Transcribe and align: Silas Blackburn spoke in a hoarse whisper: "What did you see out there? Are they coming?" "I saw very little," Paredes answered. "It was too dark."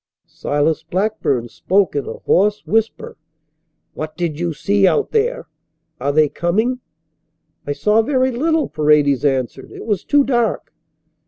Silas 0.25 0.81
Blackburn 0.81 1.47
spoke 1.47 1.95
in 1.95 2.07
a 2.07 2.13
hoarse 2.17 2.65
whisper: 2.65 3.17
"What 3.93 4.17
did 4.17 4.39
you 4.39 4.51
see 4.51 4.87
out 4.87 5.11
there? 5.11 5.45
Are 5.99 6.11
they 6.11 6.27
coming?" 6.27 6.79
"I 7.67 7.73
saw 7.73 8.01
very 8.01 8.31
little," 8.31 8.67
Paredes 8.67 9.23
answered. 9.23 9.71
"It 9.71 9.85
was 9.85 10.03
too 10.03 10.23
dark." 10.23 10.73